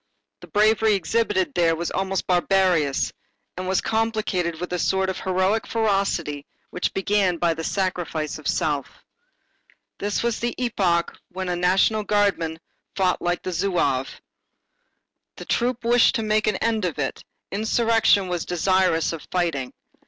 The 0.39 0.47
bravery 0.47 0.95
exhibited 0.95 1.53
there 1.53 1.75
was 1.75 1.91
almost 1.91 2.25
barbarous 2.25 3.13
and 3.55 3.67
was 3.67 3.81
complicated 3.81 4.59
with 4.59 4.73
a 4.73 4.79
sort 4.79 5.11
of 5.11 5.19
heroic 5.19 5.67
ferocity 5.67 6.47
which 6.71 6.95
began 6.95 7.37
by 7.37 7.53
the 7.53 7.63
sacrifice 7.63 8.39
of 8.39 8.47
self. 8.47 9.03
This 9.99 10.23
was 10.23 10.39
the 10.39 10.55
epoch 10.57 11.15
when 11.29 11.49
a 11.49 11.55
National 11.55 12.03
Guardsman 12.03 12.57
fought 12.95 13.21
like 13.21 13.45
a 13.45 13.51
Zouave. 13.51 14.19
The 15.35 15.45
troop 15.45 15.85
wished 15.85 16.15
to 16.15 16.23
make 16.23 16.47
an 16.47 16.55
end 16.55 16.83
of 16.83 16.97
it, 16.97 17.23
insurrection 17.51 18.27
was 18.27 18.43
desirous 18.43 19.13
of 19.13 19.27
fighting. 19.29 19.71